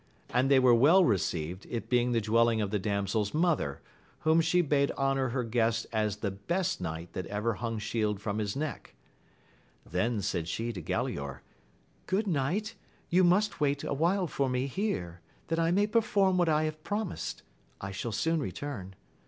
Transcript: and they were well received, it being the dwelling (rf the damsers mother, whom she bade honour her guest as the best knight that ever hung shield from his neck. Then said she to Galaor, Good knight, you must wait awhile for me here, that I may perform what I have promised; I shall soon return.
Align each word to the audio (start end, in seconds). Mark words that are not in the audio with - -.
and 0.31 0.49
they 0.49 0.57
were 0.57 0.73
well 0.73 1.05
received, 1.05 1.67
it 1.69 1.87
being 1.87 2.11
the 2.11 2.19
dwelling 2.19 2.57
(rf 2.57 2.71
the 2.71 2.79
damsers 2.79 3.35
mother, 3.35 3.81
whom 4.21 4.41
she 4.41 4.59
bade 4.59 4.89
honour 4.93 5.29
her 5.29 5.43
guest 5.43 5.85
as 5.93 6.17
the 6.25 6.31
best 6.31 6.81
knight 6.81 7.13
that 7.13 7.27
ever 7.27 7.53
hung 7.53 7.77
shield 7.77 8.19
from 8.19 8.39
his 8.39 8.55
neck. 8.55 8.95
Then 9.85 10.19
said 10.23 10.47
she 10.47 10.73
to 10.73 10.81
Galaor, 10.81 11.41
Good 12.07 12.25
knight, 12.25 12.73
you 13.11 13.23
must 13.23 13.59
wait 13.61 13.83
awhile 13.83 14.25
for 14.25 14.49
me 14.49 14.65
here, 14.65 15.21
that 15.49 15.59
I 15.59 15.69
may 15.69 15.85
perform 15.85 16.35
what 16.35 16.49
I 16.49 16.63
have 16.63 16.83
promised; 16.83 17.43
I 17.79 17.91
shall 17.91 18.11
soon 18.11 18.39
return. 18.39 18.95